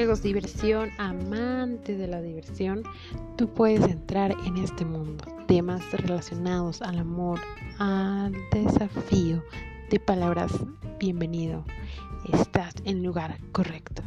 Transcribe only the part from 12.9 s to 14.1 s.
lugar correcto.